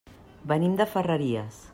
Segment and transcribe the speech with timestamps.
[0.51, 1.63] Venim de Ferreries.